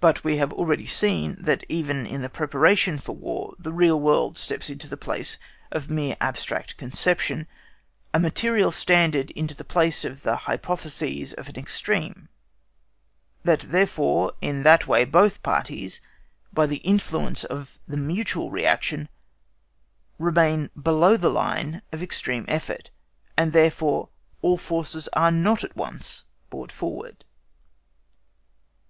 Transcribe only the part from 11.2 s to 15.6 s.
of an extreme: that therefore in that way both